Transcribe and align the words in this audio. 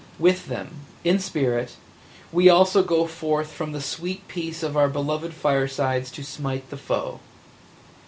With 0.17 0.47
them– 0.47 0.77
in 1.03 1.19
spirit– 1.19 1.75
we 2.31 2.49
also 2.49 2.81
go 2.81 3.05
forth 3.05 3.51
from 3.51 3.71
the 3.71 3.83
sweet 3.83 4.27
peace 4.27 4.63
of 4.63 4.75
our 4.75 4.89
beloved 4.89 5.31
firesides 5.35 6.09
to 6.13 6.23
smite 6.23 6.71
the 6.71 6.77
foe. 6.77 7.19